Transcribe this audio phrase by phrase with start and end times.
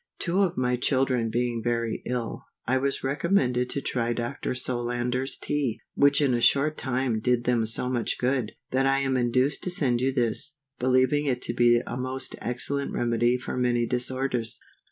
[0.19, 4.55] _TWO of my children being very ill, I was recommended to try Dr.
[4.55, 9.15] Solander's Tea, which in a short time did them so much good, that I am
[9.15, 13.85] induced to send you this, believing it to be a most excellent remedy for many
[13.85, 14.59] disorders.